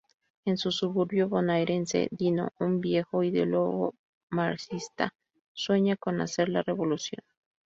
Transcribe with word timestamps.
En 0.45 0.53
un 0.53 0.57
suburbio 0.71 1.29
bonaerense, 1.29 2.07
Dino, 2.09 2.49
un 2.59 2.79
viejo 2.81 3.21
ideólogo 3.21 3.93
marxista, 4.31 5.13
sueña 5.53 5.95
con 5.95 6.21
hacer 6.21 6.49
la 6.49 6.63
revolución. 6.63 7.23